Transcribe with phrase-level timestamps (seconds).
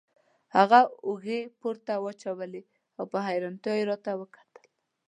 [0.55, 2.61] هغه اوږې پورته واچولې
[2.97, 4.65] او په حیرانتیا یې راته وکتل.